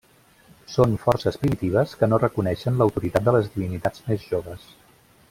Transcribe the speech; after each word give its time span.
Són 0.75 0.95
forces 1.03 1.37
primitives 1.43 1.93
que 1.99 2.09
no 2.13 2.19
reconeixen 2.23 2.81
l'autoritat 2.83 3.29
de 3.29 3.35
les 3.39 3.55
divinitats 3.59 4.07
més 4.09 4.27
joves. 4.31 4.65